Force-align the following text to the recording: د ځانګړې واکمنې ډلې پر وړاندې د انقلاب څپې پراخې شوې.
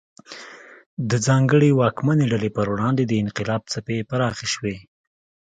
د 1.09 1.11
ځانګړې 1.27 1.69
واکمنې 1.79 2.25
ډلې 2.33 2.49
پر 2.57 2.65
وړاندې 2.73 3.03
د 3.05 3.13
انقلاب 3.23 3.61
څپې 3.71 3.97
پراخې 4.09 4.47
شوې. 4.53 4.75